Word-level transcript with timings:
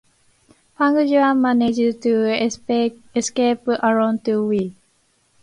Pang 0.79 0.95
Juan 0.97 1.39
managed 1.43 2.01
to 2.01 2.25
escape 2.33 3.67
alone 3.67 4.17
to 4.25 4.43
Wei. 4.47 4.75